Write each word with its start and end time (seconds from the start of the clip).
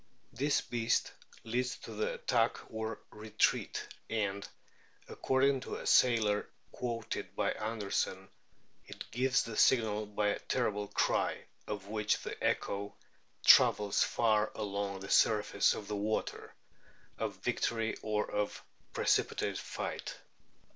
This 0.33 0.61
beast 0.61 1.11
leads 1.43 1.77
to 1.77 1.93
the 1.93 2.15
attack 2.15 2.57
or 2.71 2.99
retreat, 3.11 3.87
and," 4.09 4.47
according 5.07 5.59
to 5.59 5.75
a 5.75 5.85
sailor 5.85 6.49
quoted 6.71 7.35
by 7.35 7.51
Anderson, 7.51 8.29
it 8.87 9.05
gives 9.11 9.43
the 9.43 9.55
signal 9.55 10.07
by 10.07 10.29
a 10.29 10.39
terrible 10.39 10.87
cry, 10.87 11.43
of 11.67 11.85
which 11.85 12.17
the 12.23 12.35
echo 12.43 12.95
travels 13.45 14.01
far 14.01 14.51
along 14.55 15.01
the 15.01 15.09
surface 15.11 15.75
of 15.75 15.87
the 15.87 15.95
water, 15.95 16.55
of 17.19 17.35
victory 17.43 17.95
or 18.01 18.25
of 18.31 18.59
a 18.59 18.93
precipitate 18.95 19.59
flight." 19.59 20.15